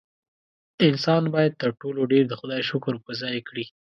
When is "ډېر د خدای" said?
2.11-2.61